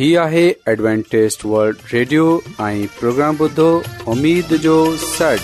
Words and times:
هي 0.00 0.16
آهي 0.20 0.42
ادوانٽيست 0.72 1.42
world 1.46 1.80
radio 1.92 2.26
۽ 2.66 2.84
programme 2.98 3.38
بدو 3.40 3.64
اميد 4.12 4.52
جو 4.66 4.76
سڙ 5.00 5.40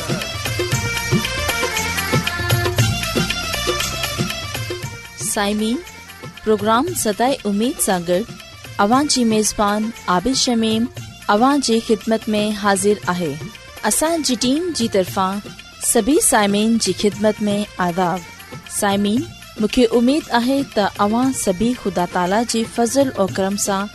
سائمين 5.24 5.76
پروگرام 6.44 6.86
ستاي 7.02 7.34
اميد 7.52 7.82
سانگر 7.88 8.22
اوان 8.86 9.10
جي 9.16 9.24
ميزبان 9.34 9.90
عابد 10.14 10.40
شميم 10.44 10.86
اوان 11.36 11.64
جي 11.68 11.76
خدمت 11.90 12.26
۾ 12.38 12.42
حاضر 12.62 13.04
آهي 13.16 13.30
اسان 13.92 14.26
جي 14.30 14.38
ٽيم 14.46 14.72
جي 14.80 14.88
طرفان 14.96 15.44
سڀي 15.90 16.16
سائمين 16.30 16.78
جي 16.86 16.96
خدمت 17.02 17.44
۾ 17.50 17.58
آداب 17.90 18.56
سائمين 18.80 19.20
مونکي 19.60 19.86
اميد 20.02 20.34
آهي 20.42 20.58
ته 20.78 21.06
اوان 21.08 21.38
سڀي 21.44 21.70
خدا 21.84 22.08
تالا 22.18 22.42
جي 22.56 22.64
فضل 22.80 23.14
۽ 23.22 23.32
کرم 23.42 23.62
سان 23.68 23.94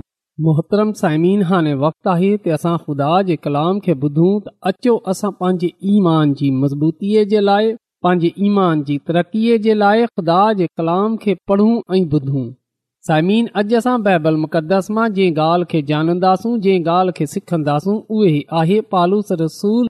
मोहतरम 0.43 0.91
साइमीन 0.99 1.41
हाणे 1.47 1.73
वक़्तु 1.81 2.09
आहे 2.11 2.29
त 2.43 2.53
असां 2.57 2.75
ख़ुदा 2.83 3.07
जे 3.25 3.35
कलाम 3.45 3.79
खे 3.87 3.93
ॿुधूं 4.07 4.29
त 4.45 4.51
अचो 4.69 4.93
असां 5.11 5.29
पंहिंजे 5.41 5.67
ईमान 5.95 6.31
जी 6.39 6.47
मज़बूतीअ 6.61 7.25
जे 7.33 7.41
लाइ 7.49 7.67
पंहिंजे 8.05 8.29
ईमान 8.47 8.81
जी 8.87 8.95
तरक़ीअ 9.09 9.57
जे 9.65 9.73
लाइ 9.81 10.05
खु़दा 10.19 10.37
जे 10.61 10.67
कलाम 10.81 11.17
खे 11.25 11.35
पढ़ूं 11.51 11.75
ऐं 11.97 12.01
ॿुधूं 12.19 12.43
साइमिन 13.09 13.49
अॼु 13.63 13.75
असां 13.81 13.95
बाइबल 14.07 14.39
मुक़दस 14.45 14.89
मां 14.99 15.05
जंहिं 15.19 15.35
ॻाल्हि 15.47 15.67
खे 15.75 15.81
ॼाणंदासूं 15.91 16.53
जंहिं 16.65 16.83
ॻाल्हि 16.95 17.15
खे 17.19 17.27
सिखंदासूं 17.35 17.95
उहे 18.17 18.35
आहे 18.61 18.77
पालूस 18.95 19.31
रसूल 19.43 19.83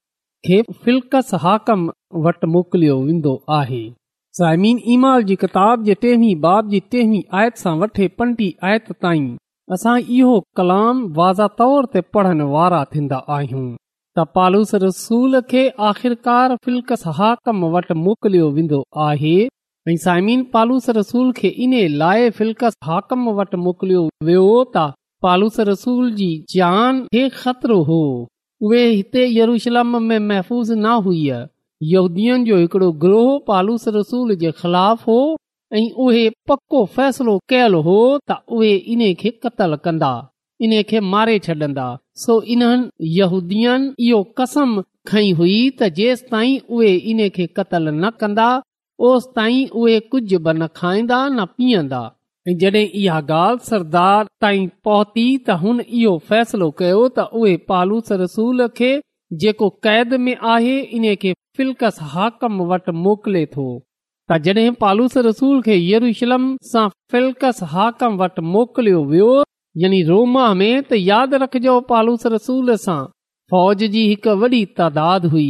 खे 0.50 0.62
फ़िलकस 0.81 1.31
हाकम 1.45 1.86
वटि 2.27 2.50
मोकिलियो 2.57 2.97
वेंदो 3.07 3.33
आहे 3.62 3.83
साइमीन 4.42 4.83
ईमाल 4.97 5.27
जी 5.31 5.36
किताब 5.45 5.88
जे 5.89 5.95
टेवी 6.06 6.33
बाब 6.47 6.75
जी 6.75 6.83
टेवीह 6.95 7.39
आयत 7.44 7.63
सां 7.65 7.74
वठे 7.86 8.07
पंटीह 8.21 8.65
आयत 8.71 8.92
ताईं 9.06 9.30
असां 9.73 10.00
इहो 10.13 10.31
कलाम 10.59 10.97
तौर 11.59 11.85
ते 11.94 12.00
पढ़ण 12.15 12.41
वारा 12.53 12.79
थींदा 12.94 13.18
आहियूं 13.35 13.65
त 14.18 14.23
पालूस 14.38 14.73
रसूल 14.83 15.39
खे 15.51 15.62
आख़िरकार 15.89 16.56
फिल्कस 16.65 17.03
हाकम 17.19 17.63
वटि 17.75 17.94
मोकिलियो 18.07 18.50
वेंदो 18.57 18.81
आहे 19.03 19.38
इन 21.65 21.73
लाइ 22.03 22.29
फिल्कस 22.39 22.75
हाकम 22.89 23.27
वटि 23.38 23.57
मोकिलियो 23.68 24.01
वियो 24.31 24.50
त 24.75 24.85
पालूस 25.27 25.59
रसूल 25.69 26.12
जी 26.19 26.29
जान 26.56 27.01
खे 27.15 27.23
ख़तरो 27.39 27.79
हो 27.91 28.01
उहे 28.68 28.81
हिते 28.89 29.25
यरूशलम 29.39 29.95
में 30.09 30.18
महफ़ूज़ 30.27 30.73
न 30.73 31.00
हुई 31.07 31.23
यहूदीन 31.94 32.44
जो 32.51 32.57
हिकड़ो 32.65 32.91
ग्रोह 33.06 33.31
पालूस 33.51 33.88
रसूल 34.00 34.35
जे 34.44 34.51
ख़िलाफ़ 34.63 35.06
हो 35.12 35.19
ऐं 35.73 35.89
उहे 36.03 36.29
पको 36.50 36.83
फैसलो 36.95 37.33
कयलु 37.51 37.79
हो 37.83 38.00
त 38.29 38.35
उहे 38.56 38.71
इन 38.95 39.01
खे 39.21 39.29
कंदा 39.85 40.09
मारे 41.12 41.38
छ्न्दा 41.45 41.85
सो 42.23 42.33
इन्हनि 42.56 43.09
यहूदी 43.18 43.63
कसम 44.39 44.73
खई 45.12 45.29
हुई 45.39 45.56
त 45.77 45.88
जेस 46.00 46.23
ताईं 46.31 46.59
उहे 46.79 46.91
इन्हे 47.12 47.47
न 47.75 48.09
कंदा 48.23 48.47
तस 49.03 49.27
ताईं 49.35 49.69
उहे 49.83 50.00
कुझ 50.15 50.23
बि 50.33 50.53
न 50.53 50.68
खाईंदा 50.81 51.19
न 51.29 51.45
पीअंदा 51.56 52.01
जड॒हिं 52.62 52.85
इहा 53.03 53.21
ॻाल्हि 53.35 53.65
सरदार 53.69 54.25
ताईं 54.45 54.68
पहुती 54.90 55.25
त 55.47 55.57
हुन 55.63 55.80
इहो 56.01 56.13
फ़ैसिलो 56.31 56.69
कयो 56.83 57.01
त 57.18 57.25
उहे 57.42 57.54
पालूस 57.71 58.11
रसूल 58.23 58.68
खे 58.81 58.92
जेको 59.45 59.69
कैद 59.87 60.13
में 60.28 60.33
आहे 60.56 60.75
इन 60.99 61.13
खे 61.25 61.33
फिल्क 61.57 61.83
हाकम 62.16 62.61
वटि 62.73 62.92
मोकिले 63.07 63.45
थो 63.56 63.68
त 64.31 64.38
जॾहिं 64.44 64.71
पालूस 64.81 65.16
रसूल 65.26 65.61
खे 65.61 65.76
यरूशलम 65.78 66.44
सां 66.71 66.88
फिलकस 67.11 67.57
हाकम 67.71 68.14
वटि 68.19 68.42
मोकिलियो 68.52 69.00
वियो 69.09 69.31
यानी 69.83 70.02
रोमा 70.09 70.45
में 70.59 70.76
त 70.83 71.00
यादि 71.00 71.40
रखजो 71.44 71.73
पालूस 71.90 72.26
रसूल 72.35 72.71
सां 72.83 73.00
फ़ौज 73.54 73.83
जी 73.95 74.04
हिकु 74.11 74.35
वॾी 74.44 74.61
तादाद 74.81 75.26
हुई 75.33 75.50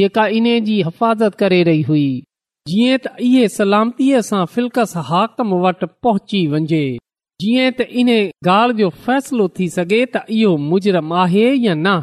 जेका 0.00 0.26
इन्हे 0.38 0.54
जी 0.70 0.80
हिफ़ाज़त 0.88 1.34
करे 1.44 1.62
रही 1.70 1.82
हुई 1.92 2.06
जीअं 2.72 2.98
त 3.04 3.14
इहे 3.28 3.46
सलामतीअ 3.58 4.24
सां 4.30 4.42
फिल्क 4.56 4.82
हाकम 5.12 5.54
वटि 5.66 5.90
पहुची 6.08 6.42
वञे 6.56 6.82
जीअं 7.44 7.70
त 7.78 7.88
इन्हे 8.04 8.18
ॻाल्हि 8.56 8.78
जो 8.82 8.90
फ़ैसिलो 9.06 9.48
थी 9.60 9.72
सघे 9.78 10.04
त 10.16 10.26
इहो 10.40 10.56
मुजरिम 10.72 11.16
आहे 11.22 11.46
या 11.68 11.80
न 11.86 11.96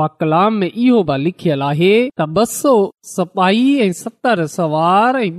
पकलाम 0.00 0.54
में 0.60 0.70
इहो 0.70 1.02
बि 1.08 1.16
लिखियल 1.22 1.62
आहे 1.62 1.92
त 2.20 2.44
सौ 2.52 2.70
सपाही 3.16 3.66
ऐं 3.80 3.92
सतरि 4.02 4.46
सवार 4.54 5.16
ऐं 5.22 5.30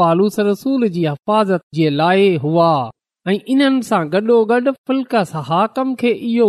पालूस 0.00 0.36
जी 0.40 1.04
हिफ़ाज़त 1.06 1.60
जे 1.74 1.88
लाइ 2.00 2.28
हुआ 2.44 2.68
ऐं 3.28 3.34
इन्हनि 3.54 3.82
सां 3.88 4.02
गॾोगॾ 4.14 4.58
फुल्क 4.86 5.14
हाकम 5.50 5.94
खे 6.02 6.10
इहो 6.28 6.46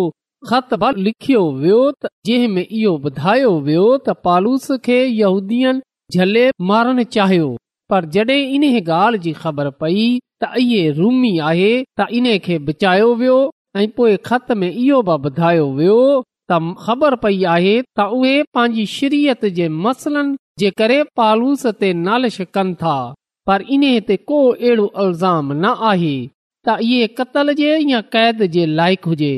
ख़त 0.52 0.70
लिखियो 1.08 1.42
वियो 1.64 1.80
त 1.92 2.10
इहो 2.36 2.94
ॿुधायो 3.10 3.52
वियो 3.68 3.86
त 3.98 4.16
पालूस 4.28 4.68
खे 4.88 5.02
यूदीन 5.22 5.82
झले 6.20 6.46
मारण 6.72 7.04
चाहियो 7.18 7.50
पर 7.94 8.06
जड॒हिं 8.16 8.54
इन्हे 8.60 8.82
गाल्हि 8.92 9.20
जी 9.26 9.34
ख़बर 9.42 9.70
पई 9.84 10.06
त 10.44 10.54
इहे 10.66 10.82
रूमी 11.02 11.38
आहे 11.52 11.70
त 12.00 12.08
इन्हीअ 12.22 12.40
खे 12.48 12.58
बचायो 12.70 13.12
वियो 13.24 13.40
ऐं 13.78 13.88
पोए 13.98 14.16
खत 14.26 14.52
में 14.62 14.70
इहो 14.72 15.02
बि 15.08 15.12
ॿुधायो 15.28 15.66
वियो 15.76 16.00
त 16.52 16.58
ख़बर 16.86 17.16
पई 17.24 17.44
आहे 17.54 17.76
त 17.82 18.08
उहे 18.18 18.34
पंहिंजी 18.54 18.86
श्रत 18.96 19.46
जे 19.60 19.68
मसलनि 19.86 20.36
जे 20.60 20.70
करे 20.82 20.98
पालूस 21.20 21.66
ते 21.84 21.94
नालिश 22.06 22.42
कनि 22.56 22.74
था 22.82 22.96
पर 23.48 23.62
इन 23.76 23.84
ते 24.08 24.16
को 24.32 24.42
अहिड़ो 24.50 24.90
इल्ज़ाम 25.04 25.52
न 25.54 25.74
आहे 25.92 26.16
त 26.68 26.78
इहे 26.82 27.08
क़तल 27.20 27.54
जे 27.62 27.72
या 27.92 28.02
कैद 28.16 28.44
जे 28.56 28.66
लाइक़ु 28.82 29.10
हुजे 29.10 29.34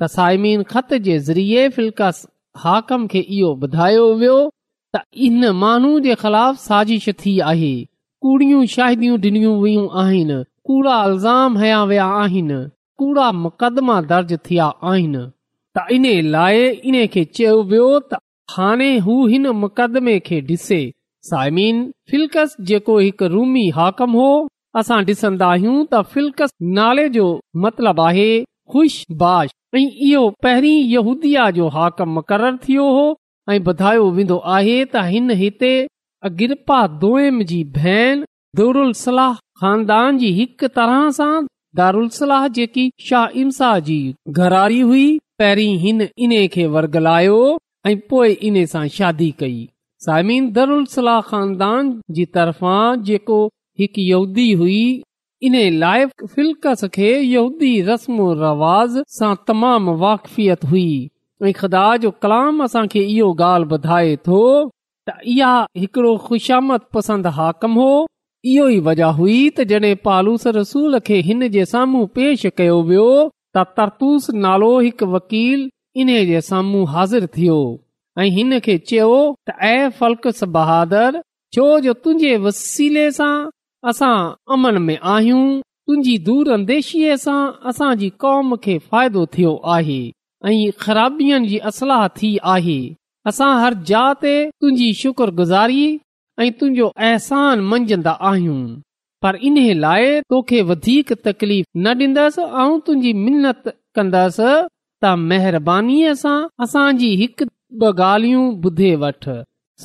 त 0.00 0.10
साइमीन 0.16 0.62
ख़त 0.72 0.94
जे 1.08 1.18
ज़रिए 1.30 1.68
फिल्का 1.78 2.10
हाकम 2.64 3.06
खे 3.14 3.18
इहो 3.38 3.54
ॿुधायो 3.62 4.04
वियो 4.20 4.38
त 4.96 5.02
इन 5.30 5.50
माण्हू 5.64 5.98
जे 6.08 6.14
ख़िलाफ़ 6.24 6.60
साज़िश 6.68 7.08
थी 7.24 7.38
आहे 7.52 7.74
कूड़ियूं 8.26 8.64
शाहिदियूं 8.76 9.18
ॾिनियूं 9.28 9.58
वियूं 9.62 9.88
आहिनि 10.04 10.42
कूड़ा 10.68 11.04
इल्ज़ाम 11.08 11.58
हया 11.58 11.82
विया 11.92 12.06
आहिनि 12.22 12.62
कूड़ा 12.98 13.30
मुक़दमा 13.32 14.00
दर्ज 14.12 14.32
थिया 14.46 14.66
आहिनि 14.90 15.18
त 15.76 15.82
इन 15.96 16.04
लाइ 16.34 16.62
इन 16.90 16.96
खे 17.14 17.24
चयो 17.38 17.58
वियो 17.72 17.88
त 18.12 18.18
हाणे 18.52 18.90
हू 19.06 19.16
हिन 19.32 19.46
मुक़दमे 19.64 20.14
खे 20.28 20.38
ॾिसे 20.50 20.80
हाकम 23.78 24.12
हो 24.20 24.30
असां 24.80 24.98
डि॒सन्दा 25.10 25.46
आहियूं 25.56 25.74
त 25.92 26.00
फिल्क 26.14 26.42
नाले 26.78 27.04
जो 27.18 27.26
मतिलब 27.64 28.00
आहे 28.06 28.26
ख़ुशबाश 28.72 29.50
ऐं 29.78 29.82
इहो 29.84 30.22
पहिरीं 30.46 31.52
जो 31.58 31.68
हाकम 31.76 32.08
मुक़रर 32.18 32.56
थियो 32.66 32.88
हो 32.98 33.06
ऐं 33.52 33.60
ॿुधायो 33.68 34.04
वेंदो 34.16 34.38
आहे 34.56 34.74
त 34.92 35.04
हिन 35.12 35.30
हिते 35.44 35.70
अगिरपा 36.30 36.80
जी 37.52 37.62
भेन 37.78 38.24
दोराह 38.62 39.38
ख़ानदान 39.62 40.18
जी 40.24 40.30
हिकु 40.40 40.68
तरह 40.80 41.08
सां 41.20 41.30
दारूलसल 41.78 42.32
जेकी 42.58 42.84
शाह 43.08 43.38
इन 43.42 43.50
शाह 43.58 43.78
जी 43.88 43.98
घरारी 44.42 44.80
हुई 44.90 45.06
पहिरीं 45.42 45.74
हिन 45.82 46.02
इन 46.26 46.32
खे 46.54 46.66
वर्गलायो 46.76 47.36
ऐं 47.88 47.92
पोए 48.12 48.30
इन 48.48 48.56
सां 48.72 48.86
शादी 48.98 49.28
कई 49.42 50.40
दरुलसलाह 50.56 51.20
खानदान 51.28 51.92
जी 52.18 52.24
तरफ़ा 52.36 52.74
जेको 53.10 53.38
हिकु 53.82 54.00
यहूदी 54.06 54.46
हुई 54.62 54.82
इन 55.48 55.56
लाइ 55.84 56.08
रस्म 57.90 58.28
रवाज़ 58.42 58.98
सां 59.20 59.32
तमाम 59.50 59.88
वाकफियत 60.04 60.64
हुई 60.74 60.88
ऐं 61.44 61.56
ख़्दा 61.62 61.82
जो 62.06 62.10
कलाम 62.26 62.62
असांखे 62.70 63.04
इहो 63.16 63.28
ॻाल्हि 63.50 63.74
ॿुधाए 63.80 64.16
थो 64.28 64.42
त 64.66 65.18
इहा 65.34 65.54
हिकड़ो 65.82 66.16
खुशामद 66.28 66.88
पसंद 66.96 67.26
हाकम 67.40 67.78
हो 67.82 67.90
इहो 68.46 68.68
ई 68.68 68.78
वजह 68.86 69.08
हुई 69.18 69.36
त 69.50 69.64
जॾहिं 69.70 69.94
पालूस 70.04 70.46
रसूल 70.56 70.98
खे 71.06 71.16
हिन 71.28 71.48
जे 71.56 71.64
साम्हूं 71.74 72.04
पेश 72.18 72.44
कयो 72.58 72.76
वियो 72.90 73.06
त 73.56 73.64
तरतूस 73.78 74.28
नालो 74.44 74.68
हिकु 74.86 75.06
वकील 75.14 75.64
इन 76.02 76.08
जे 76.28 76.40
साम्हूं 76.50 76.84
हाज़िर 76.92 77.26
थियो 77.36 77.56
ऐं 78.22 78.28
हिन 78.36 78.58
खे 78.68 78.76
चयो 78.90 79.08
त 79.48 79.56
ऐ 79.62 79.88
फलकस 79.98 80.44
बहादुरु 80.58 81.22
छो 81.56 81.66
जो 81.86 81.92
तुंहिंजे 82.04 82.36
वसीले 82.46 83.10
सां 83.18 83.32
असां 83.92 84.14
अमन 84.58 84.80
में 84.86 84.96
आहियूं 85.16 85.42
तुंहिंजी 85.58 86.18
दूर 86.30 86.50
अंदेशीअ 86.60 87.16
सां 87.26 87.38
असांजी 87.72 88.08
कौम 88.26 88.56
खे 88.68 88.78
फ़ाइदो 88.86 89.26
थियो 89.38 89.54
आहे 89.78 90.00
ऐं 90.46 90.58
ख़राबनि 90.86 91.42
जी 91.54 91.58
असला 91.74 92.00
थी 92.20 92.32
आहे 92.56 92.80
असां 93.32 93.52
हर 93.64 93.74
जुंहिंजी 93.92 94.92
शुक्रगुज़ारी 95.02 95.86
ऐं 96.42 96.50
तुंहिंजो 96.58 96.86
अहसान 97.04 97.60
मंझंदा 97.70 98.10
आहियूं 98.28 98.58
पर 99.22 99.36
इन 99.48 99.56
लाइ 99.84 100.20
तोखे 100.32 100.60
वधीक 100.66 101.12
तकलीफ़ 101.28 101.66
न 101.76 101.94
ॾींदसि 102.02 102.42
ऐं 102.64 102.78
तुंहिंजी 102.86 103.12
मिनत 103.22 103.62
कंदसि 103.98 104.50
त 105.02 105.14
महिरबानी 105.30 105.96
सां 106.20 106.36
असांजी 106.66 107.08
हिकु 107.22 107.46
ॿ 107.80 108.02
ॻाल्हियूं 108.10 108.44
ॿुधे 108.70 108.90
वठ 109.04 109.28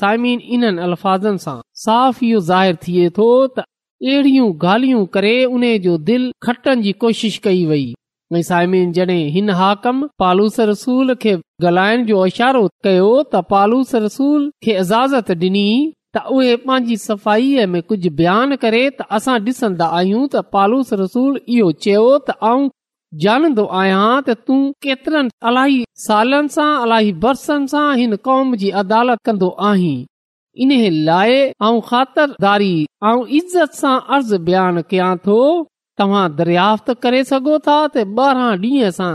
सायमिन 0.00 0.38
इन्हनि 0.58 0.82
अलफाज़नि 0.86 1.38
सां 1.46 1.56
साफ़ 1.86 2.22
इहो 2.28 2.40
ज़ाहिरु 2.52 2.78
थिए 2.86 3.08
थो 3.18 3.26
त 3.58 3.66
अहिड़ियूं 4.06 4.52
गाल्हियूं 4.66 5.04
करे 5.18 5.34
उन 5.58 5.62
जो 5.88 5.96
दिलि 6.12 6.30
खटण 6.48 6.86
जी 6.86 6.92
कोशिश 7.06 7.38
कई 7.48 7.64
वई 7.72 7.84
ऐं 8.38 8.42
साइमिन 8.52 8.92
जॾहिं 9.00 9.18
हिन 9.38 9.50
हाकम 9.64 10.06
पालूस 10.26 10.60
रसूल 10.72 11.14
खे 11.26 11.34
ॻाल्हाइण 11.64 12.06
जो 12.14 12.24
इशारो 12.36 12.64
कयो 12.90 13.12
त 13.34 13.44
पालूस 13.56 13.94
रसूल 14.08 14.48
खे 14.66 14.78
इजाज़त 14.86 15.36
त 16.16 16.22
उहे 16.34 16.54
पंहिंजी 16.64 16.96
सफ़ाई 17.04 17.66
में 17.74 17.82
कुझ 17.92 18.00
बयानु 18.18 18.56
करे 18.64 18.80
त 18.88 19.06
असां 19.18 19.36
डि॒सन्दा 19.46 19.86
आहियूं 20.00 20.22
त 20.34 20.42
पालूस 20.56 20.92
रसूल 21.02 21.38
इहो 21.56 21.70
चयो 21.86 22.02
त 22.26 22.34
आऊं 22.50 22.68
जाणंदो 23.24 23.64
आहियां 23.80 24.04
त 24.28 24.36
तूं 24.50 24.58
केतरन 24.86 25.30
अलाई 25.50 25.80
सालनि 26.04 26.54
सां 26.58 26.68
अलाई 26.86 27.10
बरसनि 27.24 27.70
सां 27.72 27.84
हिन 28.02 28.16
कौम 28.28 28.54
जी 28.62 28.70
अदालत 28.82 29.22
कंदो 29.30 29.48
आहीं 29.70 29.96
इन 30.66 30.74
लाइ 31.10 31.40
आऊं 31.68 31.80
ख़ातिरदारी 31.90 32.72
ऐं 33.12 33.14
इज़त 33.40 33.78
सां 33.82 33.94
अर्ज़ 34.18 34.34
बयान 34.50 34.82
कयां 34.94 35.10
थो 35.28 35.38
तव्हां 36.02 36.24
दरियाफ़्त 36.42 36.92
करे 37.08 37.24
सघो 37.32 37.58
था 37.68 37.78
त 37.96 38.06
ॿारहं 38.26 38.54
ॾींहं 38.70 38.94
सां 39.00 39.10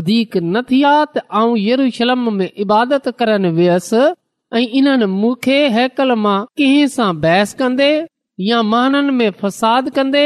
वधीक 0.00 0.34
न 0.42 0.64
थी 0.72 0.82
त 1.12 1.24
आऊं 1.42 2.28
में 2.40 2.48
इबादत 2.66 3.08
करण 3.22 3.48
ऐं 4.58 4.66
इन्हनि 4.78 5.06
मूंखे 5.10 5.56
हैकल 5.74 6.12
मां 6.22 6.40
कंहिं 6.58 6.86
सां 6.94 7.10
बहस 7.20 7.52
कंदे 7.60 7.86
या 8.48 8.60
महाननि 8.70 9.12
में 9.18 9.30
फसाद 9.42 9.88
कंदे 9.98 10.24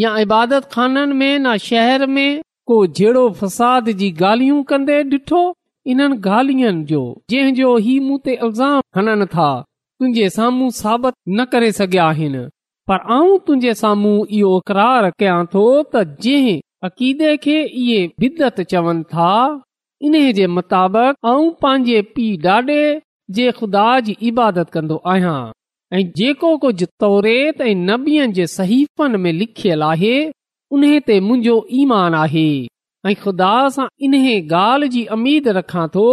या 0.00 0.10
इबादत 0.24 0.64
खाननि 0.72 1.14
में 1.20 1.38
न 1.44 1.56
शहर 1.68 2.06
में 2.16 2.40
को 2.70 2.76
जहिड़ो 2.98 3.22
फसाद 3.38 3.88
जी 4.00 4.10
ॻाल्हियूं 4.22 4.62
कन्दे 4.72 5.02
डि॒ठो 5.12 5.40
इन्हनि 5.92 6.16
गाल्हिनि 6.26 6.84
जो 6.90 7.00
जंहिंजो 7.30 7.76
ही 7.86 7.98
मूं 8.08 8.18
ते 8.26 8.32
इल्ज़ाम 8.34 8.80
हणनि 8.96 9.26
था 9.36 9.48
तुंहिंजे 9.98 10.28
साम्हूं 10.36 10.68
साबित 10.80 11.14
न 11.38 11.44
करे 11.52 11.72
सघियां 11.78 12.06
आहिनि 12.08 12.44
पर 12.88 12.98
आऊं 13.16 13.38
तुंहिंजे 13.46 13.74
साम्हूं 13.82 14.16
इहो 14.40 14.52
करियां 14.72 15.38
थो 15.54 15.64
त 15.94 16.04
जंहिं 16.26 16.60
अक़ीदे 16.90 17.36
खे 17.48 17.56
इहे 17.64 17.98
बिदत 18.24 18.60
चवनि 18.74 19.02
था 19.14 19.32
इन 20.08 20.22
जे 20.40 20.46
मुताबिक़ 20.58 21.26
आऊं 21.32 21.50
पंहिंजे 21.66 22.00
पीउ 22.14 22.36
ॾाॾे 22.58 22.80
जे 23.32 23.50
ख़ुदा 23.56 23.90
जी 24.06 24.16
इबादत 24.28 24.68
कंदो 24.70 24.96
आहियां 25.12 25.50
ऐं 25.92 26.00
जेको 26.16 26.56
कुझु 26.64 26.86
तोरे 27.02 27.36
लिखियल 29.32 29.82
आहे 29.82 30.16
उन 30.76 30.82
ते 31.08 31.14
मुंहिंजो 31.28 31.56
ईमान 31.82 32.12
आहे 32.22 32.48
ऐं 33.08 33.14
ख़ुदा 33.22 33.52
सां 33.76 33.86
इन्हे 34.08 34.34
गाल 34.54 34.84
जी 34.96 35.04
अमीद 35.16 35.48
रखां 35.60 35.84
थो 35.94 36.06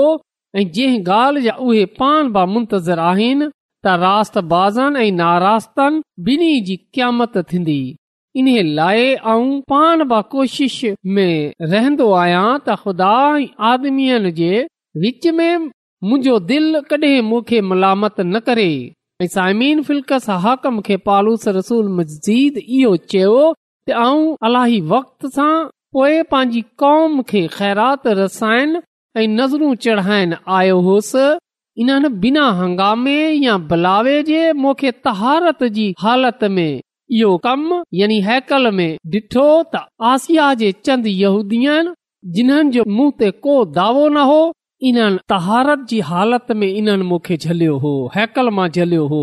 ऐं 0.56 0.64
जंहिं 0.78 1.02
ॻाल्हि 1.16 1.44
जा 1.48 1.54
उहे 1.66 1.82
पान 2.02 2.32
बा 2.38 2.46
मुंतज़र 2.54 3.00
आहिनि 3.10 3.46
त 3.86 3.98
रास्तन 4.06 4.98
ऐं 5.04 5.10
नारास्तनि 5.18 6.02
ॿिन्हिनि 6.34 6.62
जी 6.70 6.76
क़्यामत 6.96 7.36
थींदी 7.52 7.80
इन 8.42 8.50
लाइ 8.80 9.04
ऐं 9.10 9.52
पाण 9.74 10.04
कोशिश 10.36 10.80
में 11.18 11.36
रहंदो 11.76 12.10
आहियां 12.24 12.48
त 12.50 12.80
ख़ुदा 12.84 13.12
ऐं 13.40 13.46
आदमीअ 13.74 14.20
जे 14.42 14.52
विच 15.06 15.24
में 15.40 15.54
मुंहिंजो 16.04 16.38
दिलि 16.50 16.80
कडहिंखे 16.92 17.60
मलामत 17.70 18.20
न 18.20 18.40
करे 18.46 18.70
ऐं 19.22 19.28
साइमीन 19.36 19.84
हाकम 20.46 20.80
खे 20.86 20.96
पालूस 21.10 21.48
रसूल 21.58 21.90
मज़ीद 21.98 22.58
इहो 22.58 22.96
चयो 23.14 23.42
त 23.90 24.00
आऊं 24.06 24.24
अलाही 24.50 24.80
वक़्त 24.94 25.28
सां 25.36 25.52
पोइ 25.98 26.18
पंहिंजी 26.32 26.62
कौम 26.84 27.22
खे 27.32 27.42
ख़ैरात 27.58 28.08
रसाइनि 28.22 28.82
ऐं 29.22 29.28
नज़रूं 29.36 29.74
चढ़ाइण 29.86 30.34
आयो 30.62 30.80
होसि 30.88 31.26
इन्हनि 31.84 32.10
बिना 32.26 32.46
हंगामे 32.62 33.18
या 33.46 33.58
बलावे 33.74 34.16
जे 34.32 34.42
मोखे 34.64 34.92
तहारत 35.10 35.64
जी 35.78 35.86
हालत 36.06 36.44
में 36.56 36.70
इहो 37.20 37.38
कम 37.46 37.68
यानी 38.00 38.20
हैकल 38.32 38.72
में 38.80 38.90
डि॒ठो 39.14 39.46
त 39.76 39.84
आसिया 40.16 40.54
जे 40.64 40.72
चंद 40.90 41.08
यूदी 41.14 41.62
जिन्हनि 42.40 42.78
जो 42.80 42.84
मूं 42.98 43.12
ते 43.22 43.32
को 43.48 43.60
दावो 43.82 44.08
न 44.18 44.26
हो 44.34 44.42
इन 44.90 45.18
तहारत 45.30 45.80
जी 45.90 46.00
हालत 46.10 46.52
में 46.60 46.68
इन्हनि 46.68 47.04
मूंखे 47.10 47.36
झलियो 47.38 47.78
हो 47.84 47.92
हैकल 48.16 48.50
मां 48.60 48.68
झलियो 48.70 49.06
हो 49.08 49.20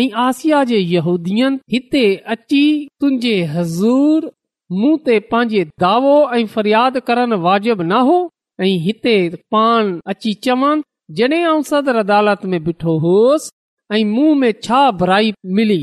ऐं 0.00 0.08
आसिया 0.26 0.62
जेहूदीअ 0.70 1.50
हिते 1.72 2.04
अची 2.34 2.62
तुंहिंजे 3.00 3.34
हज़ूर 3.56 4.30
मूं 4.78 4.96
ते 5.08 5.18
पंहिंजे 5.34 5.64
दावो 5.84 6.14
ऐं 6.36 6.44
फरियाद 6.54 6.98
करण 7.10 7.32
वाजिबु 7.46 7.82
न 7.90 8.00
हो 8.08 8.16
ऐं 8.60 8.72
हिते 8.86 9.16
पाण 9.52 9.92
अची 10.14 10.32
चवनि 10.46 10.82
जॾहिं 11.20 11.42
आऊं 11.52 11.62
सदर 11.72 11.96
अदालत 12.06 12.44
में 12.52 12.58
बीठो 12.64 12.96
होसि 13.04 13.50
ऐं 13.96 14.04
मूं 14.14 14.34
में 14.42 14.52
छा 14.64 14.82
भराई 15.02 15.32
मिली 15.58 15.80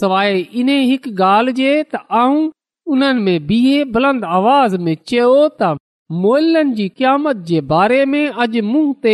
सवाइ 0.00 0.40
इन 0.60 0.68
हिकु 0.90 1.10
ॻाल्हि 1.34 1.60
जे 1.62 1.72
त 1.94 2.04
आऊं 2.24 2.50
उन्हनि 2.92 3.22
में 3.28 3.46
बीहे 3.46 3.84
बुलंद 3.96 4.24
आवाज़ 4.40 4.76
में 4.86 4.96
चयो 5.08 5.34
त 5.62 5.76
मोइलनि 6.20 6.72
जी 6.74 6.88
क़यामत 6.96 7.36
जे 7.50 7.60
बारे 7.72 8.04
में 8.14 8.24
अॼु 8.44 8.62
मूं 8.70 8.86
ते 9.04 9.12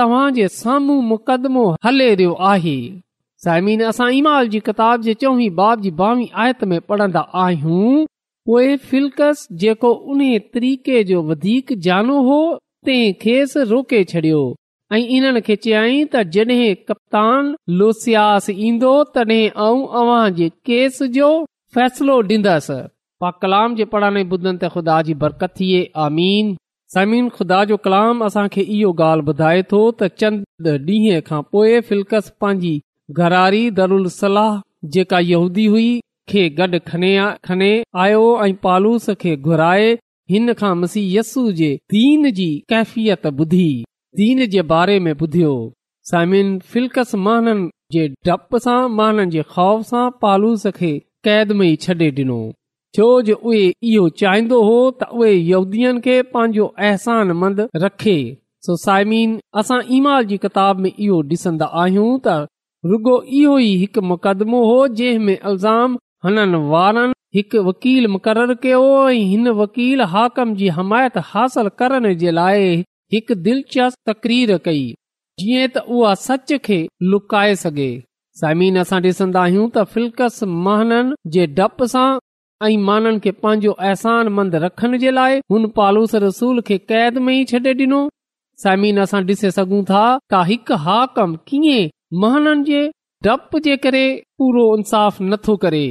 तव्हां 0.00 0.28
जे 0.34 0.46
साम्हूं 0.56 1.00
मुक़दमो 1.12 1.64
हले 1.86 2.06
रहियो 2.20 2.36
आहे 2.52 2.76
साइमिन 3.46 3.82
असां 3.90 4.06
इमाल 4.20 4.48
जी 4.54 4.60
किताब 4.68 5.02
जी 5.08 5.14
चवी 5.24 5.48
बाब 5.58 5.80
जी 5.86 5.90
ॿावीह 6.04 6.38
आयत 6.44 6.62
में 6.70 6.78
पढ़ंदा 6.92 7.20
आहियूं 7.44 8.04
पोइ 8.50 8.76
फिल्कस 8.92 9.46
जेको 9.64 9.92
उन 10.12 10.20
तरीक़े 10.54 11.02
जो 11.10 11.22
वधीक 11.30 11.72
जानो 11.88 12.20
हो 12.28 12.38
तंहिं 12.86 13.12
खेसि 13.22 13.62
रोके 13.72 14.02
छॾियो 14.12 14.40
ऐं 14.96 15.04
इन्हनि 15.18 15.40
खे 15.48 15.56
चयई 15.66 16.00
त 16.12 16.22
जॾहिं 16.36 16.74
कप्तान 16.90 17.52
लोसियास 17.82 18.50
ईंदो 18.68 18.92
तॾहिं 19.16 20.48
जो 21.18 21.30
फ़ैसिलो 21.74 22.20
डींदसि 22.30 22.80
पा 23.22 23.30
कलाम 23.42 23.74
जे 23.78 23.84
पढ़ाणे 23.92 24.20
ॿुधनि 24.32 24.56
त 24.58 24.68
ख़ुदा 24.72 24.96
जी 25.06 25.14
बरकत 25.22 25.54
थिए 25.60 25.78
आमीन 26.06 26.50
समीन 26.96 27.28
ख़ुदा 27.36 27.64
जो 27.70 27.76
कलाम 27.86 28.22
असांखे 28.24 28.60
इहो 28.74 28.90
ॻाल्हि 29.04 29.24
ॿुधाए 29.30 29.62
थो 29.70 29.80
त 30.02 30.08
चंद 30.22 30.68
ॾींहं 30.68 31.20
खां 31.28 31.40
पोइ 31.54 31.80
फिल्कस 31.88 32.28
पंहिंजी 32.44 32.74
घरारी 33.22 33.62
दरुल 33.80 34.04
सलाह 34.16 34.52
जेका 34.96 35.18
हुई 35.56 35.88
खे 36.32 36.44
गॾु 36.60 36.78
खने 36.90 37.10
खने 37.48 37.72
आयो 38.04 38.20
ऐं 38.46 38.54
पालूस 38.66 39.08
खे 39.24 39.34
घुराए 39.48 39.90
हिन 40.34 40.52
खां 40.60 40.72
मसी 40.82 41.02
यस्सू 41.16 41.44
जे 41.62 41.72
दीन 41.94 42.30
जी 42.38 42.48
कैफ़ियत 42.74 43.26
ॿुधी 43.32 43.66
दीन 44.22 44.44
जे 44.54 44.62
बारे 44.74 44.98
में 45.08 45.12
ॿुधियो 45.18 45.54
समिन 46.12 46.54
फिलकस 46.72 47.14
महान 47.26 47.66
जे 47.98 48.06
डप 48.30 48.56
सां 48.68 48.78
माननि 49.00 49.32
जे 49.36 49.42
ख़ौफ़ 49.56 49.84
सां 49.92 50.04
पालूस 50.24 50.66
खे 50.80 50.92
क़ैद 51.28 51.58
में 51.60 51.68
ई 51.70 51.76
छॾे 51.86 52.10
ॾिनो 52.20 52.40
छो 52.94 53.06
जो 53.22 53.34
उहे 53.34 53.60
इहो 53.88 54.08
चाहींदो 54.20 54.62
हो 54.64 54.76
त 55.02 55.06
उहे 55.22 56.20
पंहिंजो 56.34 56.66
अहसान 56.66 57.32
मंद 57.40 57.68
रखे 57.84 58.16
साइमीन 58.70 59.38
असां 59.62 59.80
ईमाल 59.96 60.24
जी 60.30 60.36
किताब 60.44 60.78
में 60.86 60.90
इहो 60.92 61.20
ॾिसंदा 61.32 61.66
आहियूं 61.82 62.12
त 62.26 62.34
रुगो 62.90 63.14
इहो 63.40 63.58
ई 63.66 63.74
हिकु 63.82 64.00
मुकदमो 64.12 64.60
हो 64.70 64.76
जंहिं 65.00 65.18
में 65.28 65.38
अल्ज़ाम 65.50 65.96
वकील 67.68 68.06
मुक़रर 68.16 68.52
कयो 68.62 68.82
ऐं 69.10 69.18
हिन 69.30 69.48
वकील 69.60 70.00
हाकम 70.14 70.54
जी 70.60 70.68
हमायत 70.80 71.18
हासिल 71.32 71.68
करण 71.82 72.12
जे 72.22 72.30
लाइ 72.40 72.66
हिकु 73.14 73.34
दिलचस्प 73.48 74.10
तकरीर 74.10 74.56
कई 74.68 74.84
जीअं 75.42 75.72
त 75.76 75.84
उहा 75.98 76.14
सच 76.26 76.54
खे 76.70 76.80
लुकाए 77.14 77.54
सघे 77.64 77.90
साइमिन 78.42 78.80
असां 78.84 79.00
ॾिसंदा 79.12 79.42
आहियूं 79.50 79.68
त 79.78 79.84
फिल्कस 79.96 80.42
महननि 80.68 81.36
जे 81.38 81.46
डप 81.60 81.86
सां 81.94 82.08
ऐं 82.64 82.76
माननि 82.84 83.18
खे 83.24 83.30
पंहिंजो 83.42 83.72
अहसान 83.72 84.28
मंद 84.36 84.54
रखण 84.62 84.96
जे 84.98 85.10
लाइ 85.10 85.38
हुन 85.50 85.66
पालूस 85.76 86.14
रसूल 86.26 86.60
खे 86.68 86.76
क़ैद 86.92 87.18
में 87.26 87.34
ई 87.34 87.44
छॾे 87.50 87.74
ॾिनो 87.82 88.00
समीन 88.62 88.98
असां 89.02 89.20
ॾिसे 89.26 89.50
सघूं 89.56 89.82
था 89.90 90.00
त 90.32 90.40
हिकु 90.48 90.76
हाकम 90.86 91.34
कीअं 91.48 91.90
महननि 92.22 92.64
जे 92.70 92.80
डप 93.26 93.56
जे 93.66 93.76
करे 93.84 94.02
पूरो 94.38 94.64
इंसाफ़ 94.76 95.22
नथो 95.32 95.54
करे 95.66 95.84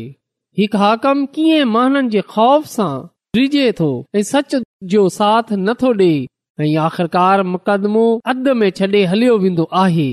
हिकु 0.60 0.78
हाकम 0.82 1.26
कीअं 1.38 1.64
महाननि 1.76 2.10
जे 2.16 2.22
ख़ौफ़ 2.34 2.66
सां 2.74 2.92
डिजे 3.40 3.72
थो 3.80 3.90
ऐं 4.16 4.24
सच 4.32 4.56
जो 4.96 5.04
साथ 5.20 5.54
नथो 5.70 5.94
ॾे 6.10 6.14
ऐं 6.66 6.76
आख़िरकार 6.90 7.44
मुक़दमो 7.54 8.06
अध 8.34 8.48
में 8.62 8.70
छॾे 8.82 9.06
हलियो 9.14 9.38
वेंदो 9.46 9.68
आहे 9.86 10.10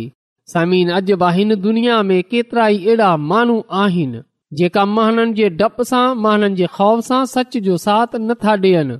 समीन 0.55 0.91
अॼु 1.01 1.17
बि 1.25 1.33
हिन 1.39 1.55
दुनिया 1.69 1.99
में 2.13 2.23
केतिरा 2.31 2.69
ई 2.77 2.79
अहिड़ा 2.79 3.11
माण्हू 3.33 3.59
आहिनि 3.85 4.21
जेका 4.59 4.85
माननि 4.97 5.33
जे 5.39 5.49
डप 5.61 5.81
सां 5.91 6.07
महाननि 6.25 6.57
जे 6.61 6.67
ख़ौफ़ 6.75 7.01
सां 7.09 7.21
सच 7.35 7.57
जो 7.69 7.77
साथ 7.85 8.15
नथा 8.27 8.53
ॾियनि 8.65 8.97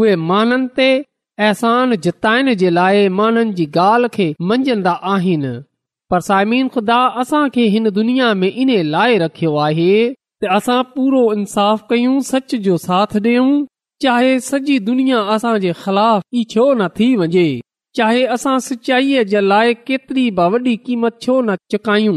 उहे 0.00 0.14
महाननि 0.28 0.68
ते 0.78 0.86
अहसान 1.46 1.96
जताइण 2.06 2.52
जे 2.62 2.70
लाइ 2.78 3.08
माननि 3.20 3.52
जी 3.58 3.66
ॻाल्हि 3.84 4.08
खे 4.16 4.26
मंझंदा 4.52 4.92
आहिनि 5.14 5.52
पर 6.12 6.20
साइमिन 6.28 6.68
ख़ुदा 6.76 6.98
असांखे 7.24 7.64
हिन 7.74 7.90
दुनिया 7.98 8.28
में 8.40 8.50
इन 8.64 8.70
लाइ 8.96 9.18
रखियो 9.24 9.50
आहे 9.66 9.90
त 9.90 10.52
असां 10.58 10.80
पूरो 10.94 11.22
इंसाफ़ 11.40 11.82
कयूं 11.92 12.18
सच 12.30 12.54
जो 12.68 12.76
साथ 12.86 13.16
ॾियूं 13.24 13.50
चाहे 14.04 14.30
सॼी 14.50 14.78
दुनिया 14.88 15.20
असांजे 15.36 15.72
ख़िलाफ़ 15.82 16.24
छो 16.54 16.64
न 16.80 16.88
थी 16.98 17.10
वञे 17.24 17.46
चाहे 18.00 18.24
असां 18.38 18.56
सचाईअ 18.68 19.26
जे 19.34 19.40
लाइ 19.52 19.74
केतिरी 19.90 20.26
वॾी 20.42 20.76
क़ीमत 20.88 21.20
छो 21.26 21.36
न 21.42 21.56
चुकायूं 21.74 22.16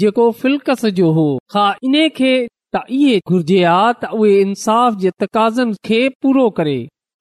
जेको 0.00 0.30
फिल्कस 0.42 0.84
जो 0.94 1.10
हो 1.14 1.26
हा 1.54 1.66
इन 1.84 2.08
खे 2.16 2.34
इहे 2.76 3.18
घुर्जे 3.30 3.58
हा 3.64 3.82
त 3.92 4.04
उहे 4.18 4.30
इंसाफ़ 4.44 4.94
जे 5.02 5.10
तकाज़न 5.22 5.72
खे 5.88 5.98
पूरो 6.24 6.46
करे 6.56 6.72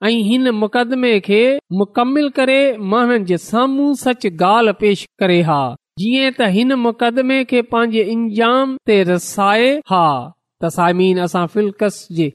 ऐं 0.07 0.13
हिन 0.29 0.49
मुक़दमे 0.62 1.12
खे 1.27 1.41
मुकमिल 1.81 2.29
करे 2.38 2.55
माननि 2.93 3.25
जे 3.31 3.38
साम्हूं 3.43 3.91
सच 4.03 4.25
गाल 4.39 4.71
पेश 4.79 5.03
करे 5.23 5.38
हा 5.49 5.59
जीअं 6.03 6.31
त 6.39 6.49
हिन 6.55 6.73
मुकदमे 6.88 7.38
खे 7.53 7.62
पंहिंजे 7.75 8.03
इंजाम 8.15 8.73
ते 8.91 8.97
रसाए 9.12 9.69
हा 9.93 10.01
त 10.31 10.73
साइमीन 10.79 11.19
असां 11.27 11.45
फिल्कस 11.57 12.01
जे 12.21 12.27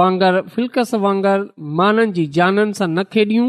वांगर 0.00 0.40
फिल्कस 0.56 0.94
वांगर 1.08 1.48
माननि 1.82 2.12
जी 2.20 2.26
जाननि 2.40 2.78
सां 2.82 2.88
न 2.90 3.04
खेॾियूं 3.16 3.48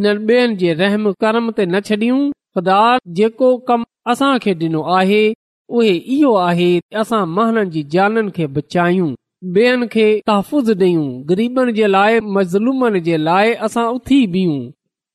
इन 0.00 0.06
ॿियनि 0.16 0.56
जे 0.64 0.72
रहम 0.82 1.12
करम 1.26 1.52
ते 1.60 1.66
न 1.74 1.86
छॾियूं 1.90 2.20
ख़ुदा 2.32 2.82
जेको 3.20 3.56
कम 3.72 3.88
असां 4.14 4.32
खे 4.46 4.54
डि॒नो 4.64 4.82
आहे 5.00 5.24
आहे 5.70 6.78
असां 6.98 7.24
महननि 7.26 7.70
जी 7.70 7.82
जाननि 7.92 8.30
खे 8.36 8.46
बचायूं 8.56 9.12
ॿियनि 9.56 9.86
खे 9.92 10.06
तहफ़ुज़ 10.26 10.70
ॾेयूं 10.82 11.06
ग़रीबनि 11.28 11.72
जे 11.78 11.86
लाइ 11.86 12.20
मज़लूमनि 12.36 13.00
जे 13.08 13.16
लाइ 13.16 13.52
असां 13.68 13.84
उथी 13.96 14.20
बीहूं 14.34 14.60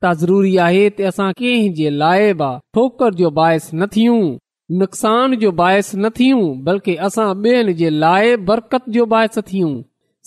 त 0.04 0.14
ज़रूरी 0.22 0.56
आहे 0.66 0.90
त 0.90 1.02
असां 1.12 1.32
कंहिं 1.40 1.74
जे 1.80 1.90
लाइ 2.02 2.34
बि 2.42 2.50
ठोकर 2.74 3.14
जो 3.22 3.30
बाहिस 3.40 3.74
न 3.74 3.88
थियूं 3.96 4.22
नुक़सान 4.80 5.36
जो 5.44 5.52
बाहिस 5.60 5.94
न 5.96 6.10
थियूं 6.18 6.44
बल्कि 6.66 6.96
असां 7.10 7.28
ॿियनि 7.44 7.74
जे 7.82 7.90
लाइ 8.06 8.36
बरकत 8.50 8.90
जो 8.98 9.06
बाहिस 9.16 9.38
थियूं 9.52 9.74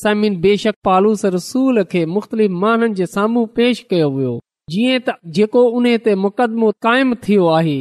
समिन 0.02 0.40
बेशक 0.44 0.74
पालूस 0.84 1.24
रसूल 1.36 1.82
खे 1.92 2.04
मुख़्तलिफ़ 2.16 2.52
माननि 2.64 2.94
जे 3.02 3.06
साम्हूं 3.16 3.46
पेश 3.56 3.84
कयो 3.90 4.10
वियो 4.18 4.38
जीअं 4.74 5.00
त 5.08 5.18
जेको 5.40 5.66
उन 5.80 5.92
ते 6.08 6.14
मुक़दमो 6.26 6.70
क़ाइमु 6.86 7.20
थियो 7.28 7.46
आहे 7.58 7.80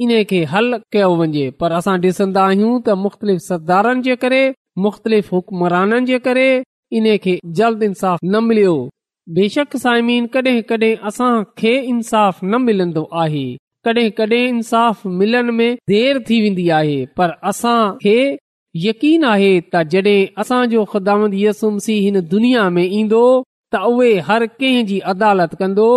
इन 0.00 0.10
खे 0.28 0.42
हल 0.52 0.78
कयो 0.92 1.08
वञे 1.20 1.48
पर 1.60 1.72
असां 1.78 1.96
ॾिसन्दा 2.02 2.42
आहियूं 2.50 2.76
त 2.84 2.94
मुख़्तलिफ़ 3.04 3.40
सतदारनि 3.48 4.02
जे 4.06 4.14
करे 4.24 4.42
मुख़्तलिफ़ 4.84 5.28
हुकमराननि 5.34 6.06
जे 6.10 6.18
करे 6.28 6.46
इन 7.00 7.08
खे 7.24 7.34
जल्द 7.58 7.82
इंसाफ़ 7.88 8.24
न 8.24 8.42
मिलियो 8.46 8.76
बेशक 9.38 9.76
साइमीन 9.82 10.26
कडहिं 10.36 10.62
कडहिं 10.70 10.96
असां 11.10 11.32
खे 11.62 11.72
इंसाफ़ 11.96 12.38
न 12.44 12.60
मिलंदो 12.68 13.02
आहे 13.24 13.44
कडहिं 13.88 14.10
कडहिं 14.20 14.48
इंसाफ़ 14.56 15.06
मिलण 15.20 15.52
में 15.58 15.68
देर 15.92 16.22
थी 16.30 16.40
वेंदी 16.44 16.68
आहे 16.78 16.96
पर 17.20 17.34
असां 17.52 17.78
खे 18.04 18.16
यकीन 18.86 19.24
आहे 19.34 19.52
त 19.60 19.82
जड॒ 19.94 20.14
असांजो 20.44 20.84
ख़ुदा 20.94 21.16
यसुमसी 21.44 21.98
हिन 22.06 22.20
दुनिया 22.34 22.68
में 22.78 22.84
ईंदो 23.00 23.22
त 23.76 23.82
उहे 23.92 24.12
हर 24.30 24.46
कंहिं 24.58 24.86
जी 24.92 24.98
अदालत 25.14 25.54
कंदो 25.64 25.88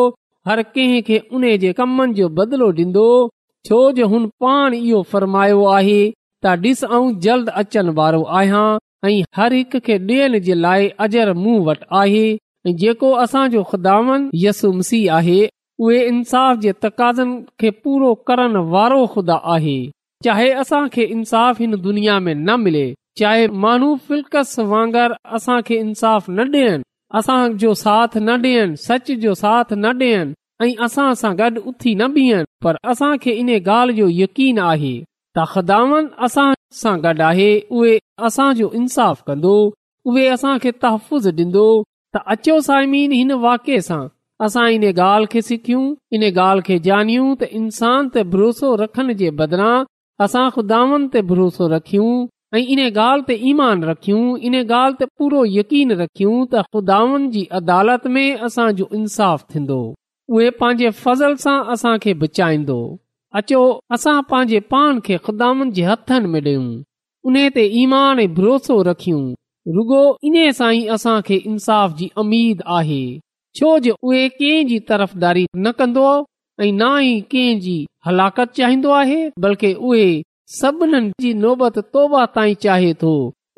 हर 0.49 0.63
कंहिं 0.73 1.01
खे 1.11 1.21
उन्हे 1.39 1.57
जे 1.65 1.73
कमनि 1.81 2.13
जो 2.21 2.29
बदिलो 2.41 2.67
ॾींदो 2.81 3.07
छो 3.65 3.77
जो 3.97 4.07
हुन 4.07 4.25
पाण 4.43 4.73
इहो 4.77 5.01
फरमायो 5.11 5.63
आहे 5.75 6.01
त 6.45 6.51
ॾिस 6.65 6.83
ऐं 6.95 7.13
जल्द 7.25 7.49
अचनि 7.61 7.93
वारो 7.99 8.19
आहियां 8.39 8.65
ऐं 9.07 9.13
हर 9.37 9.53
हिक 9.59 9.77
खे 9.87 9.97
ॾियण 10.09 10.37
जे 10.47 10.55
लाइ 10.65 10.89
अजर 11.05 11.31
मूं 11.43 11.55
वटि 11.69 11.85
आहे 12.01 12.73
जेको 12.81 13.11
असांजो 13.23 13.63
ख़ुदा 13.71 13.95
आहे 15.19 15.41
उहे 15.83 15.99
इंसाफ़ 16.09 16.59
जे 16.65 16.71
तक़ाज़नि 16.81 17.41
खे 17.63 17.69
पूरो 17.85 18.13
करण 18.29 18.57
वारो 18.75 18.99
ख़ुदा 19.15 19.39
आहे 19.55 19.77
चाहे 20.25 20.49
असां 20.65 20.83
खे 20.97 21.03
इंसाफ़ 21.15 21.59
हिन 21.63 21.75
दुनिया 21.87 22.19
में 22.27 22.33
न 22.35 22.59
मिले 22.67 22.85
चाहे 23.21 23.47
माण्हू 23.65 23.89
फिल्क 24.07 24.35
वांगर 24.75 25.15
असां 25.39 25.61
खे 25.71 25.79
इंसाफ़ 25.87 26.31
न 26.31 26.47
ॾियनि 26.53 26.83
असांजो 27.21 27.73
साथ 27.85 28.17
न 28.21 28.39
ॾियनि 28.47 28.81
सच 28.87 29.11
जो 29.25 29.33
साथ 29.43 29.73
न 29.73 29.95
ॾियनि 30.03 30.33
ऐं 30.63 30.73
असां 30.85 31.07
सां 31.19 31.29
गॾु 31.39 31.61
उथी 31.69 31.91
न 31.99 32.07
बीहनि 32.15 32.45
पर 32.63 32.75
असांखे 32.91 33.31
इन 33.41 33.49
ॻाल्हि 33.55 33.95
जो 33.95 34.07
यकीन 34.23 34.59
आहे 34.71 34.93
त 35.37 35.43
ख़दावन 35.53 36.05
असां 36.27 36.51
सां 36.81 36.95
गॾु 37.05 37.23
आहे 37.29 37.49
उहे 37.77 37.97
असांजो 38.27 38.69
इंसाफ़ 38.81 39.23
कंदो 39.27 39.55
उहे 40.09 40.23
असांखे 40.35 40.71
तहफ़ुज़ 40.83 41.27
ॾींदो 41.39 41.65
त 42.15 42.21
अचो 42.33 42.55
साइमीन 42.67 43.11
हिन 43.17 43.31
वाके 43.43 43.79
सां 43.87 44.03
असां 44.45 44.67
इन 44.77 44.83
ॻाल्हि 44.91 45.27
खे 45.31 45.41
सिखियूं 45.49 45.83
इन 46.15 46.23
ॻाल्हि 46.29 46.63
खे 46.67 46.77
जनियूं 46.87 47.27
त 47.41 47.51
इंसान 47.59 48.07
ते 48.13 48.23
भरोसो 48.35 48.69
रखनि 48.83 49.13
जे 49.23 49.29
बदिरां 49.41 49.75
असां 50.25 50.45
खुदावन 50.55 51.07
ते 51.13 51.19
भरोसो 51.31 51.69
रखियूं 51.75 52.13
ऐं 52.57 52.63
इन 52.75 52.79
ॻाल्हि 52.87 53.27
ते 53.27 53.35
ईमान 53.51 53.83
रखियूं 53.91 54.25
इन 54.45 54.55
ॻाल्हि 54.61 54.97
ते 54.99 55.05
पूरो 55.19 55.43
यकीन 55.59 55.91
रखियूं 56.01 56.39
त 56.55 56.63
खुदावन 56.73 57.29
जी 57.37 57.43
अदालत 57.61 58.07
में 58.15 58.27
असांजो 58.51 58.87
इंसाफ़ 59.01 59.43
थींदो 59.53 59.83
उहे 60.33 60.49
पंहिंजे 60.59 60.89
फज़ल 61.03 61.33
सां 61.41 61.57
असांखे 61.73 62.13
बचाईंदो 62.21 62.77
अचो 63.37 63.59
असां 63.93 64.19
पंहिंजे 64.29 64.59
पाण 64.73 64.99
खे 65.05 65.17
उन 67.27 67.35
ते 67.55 67.61
ईमान 67.81 68.19
ऐं 68.19 68.33
भरोसो 68.33 68.81
रखियूं 68.83 69.73
रुगो 69.75 70.01
इन 70.29 70.35
सां 70.59 70.71
इंसाफ़ 71.33 71.93
जी 71.97 72.09
अमीद 72.23 72.61
आहे 72.77 73.03
छो 73.59 73.77
जो 73.87 73.95
उहे 74.03 74.27
कंहिंजी 74.39 74.77
तरफ़दारी 74.89 75.45
न 75.57 75.71
कंदो 75.79 76.07
ऐं 76.63 76.71
ना 76.81 76.89
ई 77.01 77.19
कंहिं 77.31 77.59
जी 77.61 77.85
चाहींदो 78.59 78.89
आहे 78.99 79.21
बल्कि 79.45 79.73
उहे 79.73 80.05
सभिनीनि 80.59 81.09
जी 81.23 81.33
नोबत 81.45 81.79
तौबा 81.93 82.25
ताईं 82.35 82.53
चाहे 82.65 82.93
थो 83.03 83.13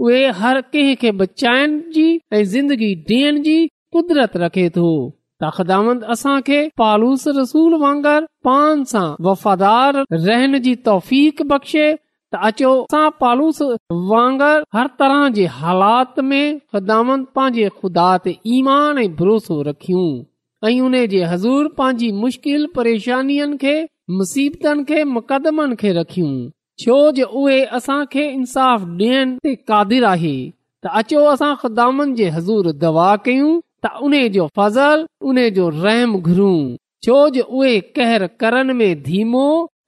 उहे 0.08 0.22
हर 0.42 0.62
कंहिं 0.76 1.18
बचाइण 1.18 1.80
जी 1.98 2.06
ऐं 2.38 2.44
ज़िंदगी 2.56 2.94
डि॒यण 3.10 3.42
जी 3.50 3.58
कुदरत 3.96 4.38
रखे 4.44 4.70
थो 4.78 4.88
त 5.44 5.50
ख़दामंद 5.56 6.04
असां 6.14 6.40
खे 6.48 6.60
पालूस 6.82 7.24
रसूल 7.40 7.74
वांगर 7.84 8.22
पान 8.48 8.84
सां 8.92 9.08
वफ़ादार 9.26 10.22
रहन 10.28 10.60
जी 10.68 10.74
तौफ़ 10.88 11.12
बख़्शे 11.52 11.84
त 12.36 12.40
अचो 12.50 12.72
असां 12.86 13.04
पालूस 13.24 13.60
वांगर 14.14 14.64
हर 14.78 14.90
तरह 15.02 15.28
जे 15.36 15.46
हालात 15.60 16.20
में 16.32 16.50
ख़दामंद 16.74 17.28
पंहिंजे 17.40 17.70
ख़ुदा 17.82 18.08
ते 18.26 18.36
भरोसो 19.22 19.62
रखियूं 19.70 20.08
ऐं 20.70 20.80
उन 20.90 20.98
जे 21.14 21.22
हज़ूर 21.34 21.68
पंहिंजी 21.80 22.10
मुश्किल 22.24 22.66
परेशानियुनि 22.80 23.58
खे 23.66 23.76
मुसीबतनि 24.22 24.88
खे 24.94 25.04
मुकदमनि 25.18 25.80
खे 25.84 25.94
रखियूं 26.00 26.34
छो 26.86 26.98
जो 27.22 27.28
उहे 27.44 27.62
असां 27.82 28.00
खे 28.16 28.26
इंसाफ़ 28.42 28.90
डि॒यण 29.04 29.38
ते 29.46 29.56
कादिर 29.72 30.10
आहे 30.16 30.36
त 30.50 30.98
अचो 31.04 31.24
असां 31.36 31.54
ख़दामंदे 31.66 32.30
हज़ूर 32.40 32.72
दवा 32.88 33.10
कयूं 33.30 33.54
तहम 33.86 36.14
घुरू 36.20 36.52
छोम 37.06 37.64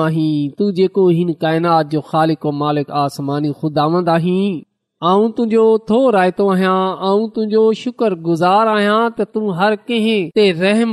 आहीं 0.00 0.34
तू 0.58 0.66
जेको 0.72 1.06
हिन 1.08 1.32
काइनात 1.44 1.86
जो 1.92 2.00
ख़ालिक 2.10 2.44
मालिक 2.64 2.90
आसमानी 3.04 3.52
खुदा 3.62 3.86
तुंहिंजो 4.10 5.64
थोरतो 5.90 6.50
आहियां 6.50 7.14
तुंहिंजो 7.34 7.62
शुक्रगुज़ार 7.86 8.66
आहियां 8.76 8.98
त 9.10 9.18
तूं 9.36 9.46
हर 9.62 9.72
कंहिं 9.88 10.22
रहम 10.64 10.92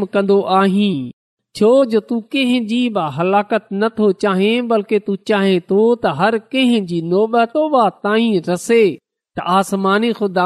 छो 1.58 1.68
जो 1.92 2.00
तू 2.10 2.20
कहिं 2.34 2.66
जी 2.72 2.80
बि 2.96 3.02
हलाकत 3.18 3.68
नथो 3.84 4.12
चाहे 4.24 4.50
बल्कि 4.72 4.98
तूं 5.08 5.16
चाहे 5.30 5.56
थो 5.72 5.78
त 6.04 6.12
हर 6.20 6.38
कंहिंजी 6.56 7.00
रसे 8.50 8.82
त 8.92 9.44
आसमानी 9.56 10.12
ख़ुदा 10.22 10.46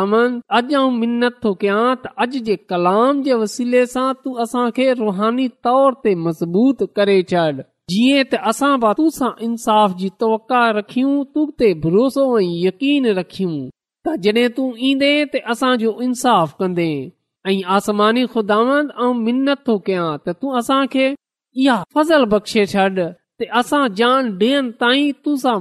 अॼु 0.60 0.78
आऊं 0.82 0.91
मिनत 1.02 1.41
थो 1.45 1.54
कयां 1.65 1.82
त 2.06 2.13
अॼु 2.26 2.43
जे 2.52 2.56
कलाम 2.74 3.19
जे 3.28 3.39
वसीले 3.43 3.82
सां 3.97 4.08
तू 4.24 4.36
असांखे 4.47 4.88
रुहानी 5.04 5.47
तौर 5.69 6.00
ते 6.06 6.13
मज़बूत 6.24 6.88
करे 7.00 7.17
छॾ 7.36 7.45
जीअं 7.95 8.24
त 8.32 8.43
असां 8.56 8.74
सां 9.21 9.32
इंसाफ़ 9.50 10.00
जी 10.04 10.12
तवक 10.24 10.60
रखियूं 10.80 11.13
तू 11.36 11.45
ते 11.63 11.74
भरोसो 11.88 12.26
ऐं 12.41 12.52
यकीन 12.65 13.13
रखियूं 13.24 13.56
त 14.08 14.19
जड॒ 14.28 14.50
तूं 14.60 14.71
ईंदे 14.91 15.13
त 15.36 15.45
असांजो 15.56 15.95
इंसाफ़ 16.10 16.56
कंदे 16.63 16.89
ऐं 17.49 17.62
आसमानी 17.73 18.25
ख़ुदांदा 18.34 19.13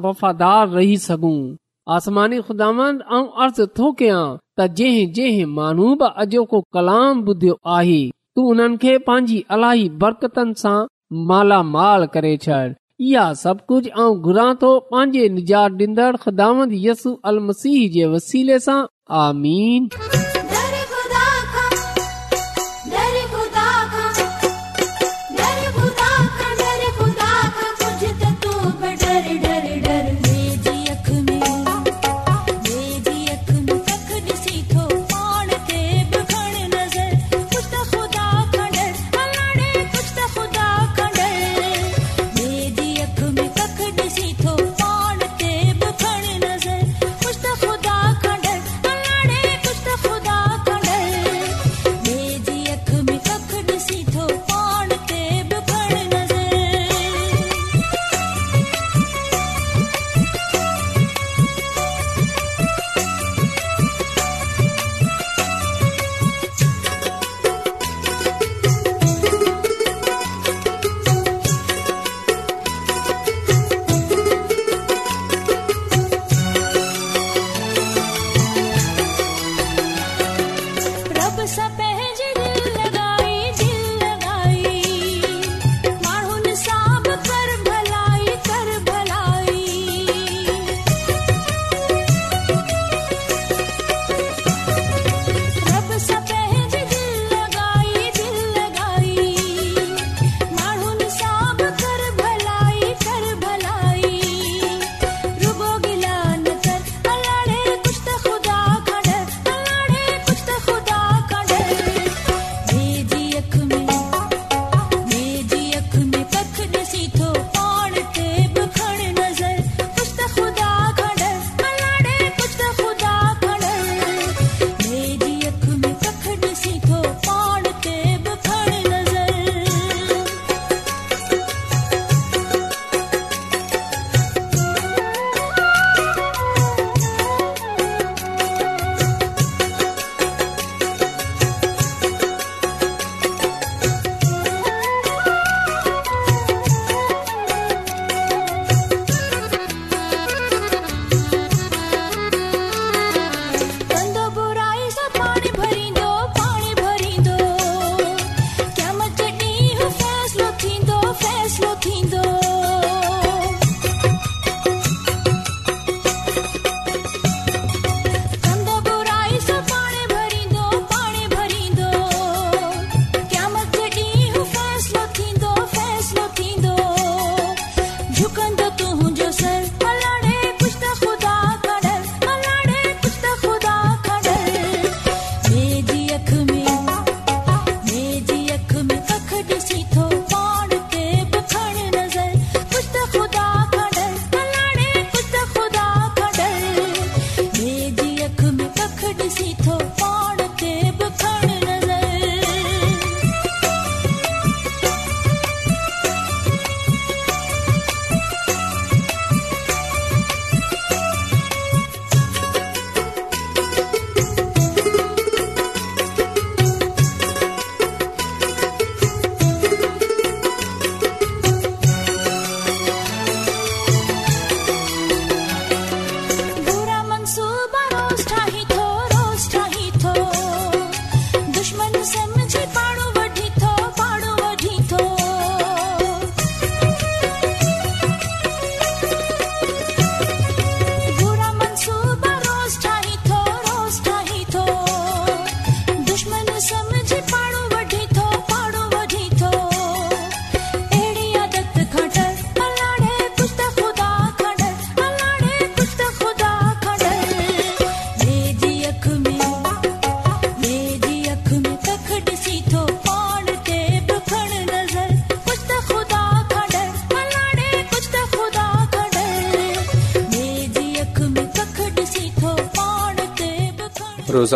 वफ़ादार 0.09 0.69
रही 0.69 0.97
सघूं 1.05 1.39
आसमानींद 1.95 2.43
कलाम 6.75 7.19
ॿुधियो 7.29 7.57
आहे 7.77 8.09
तू 8.37 8.49
उन्हनि 8.51 8.77
खे 8.83 8.97
पंहिंजी 9.07 9.43
अलाई 9.59 9.89
बरकत 10.05 10.39
सां 10.63 10.79
मालामाल 11.33 12.07
करे 12.15 12.37
छॾ 12.47 12.65
इहा 13.09 13.33
सभु 13.43 13.63
कुझु 13.69 13.91
ऐं 14.03 14.13
घुरा 14.21 14.53
थो 14.63 14.79
पंहिंजे 14.93 15.29
निजात 15.41 16.39
मसीह 17.49 17.91
जे 17.99 18.07
वसीले 18.17 18.59
सां 18.69 18.81
आमीन 19.27 19.89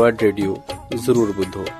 वल्ड 0.00 1.79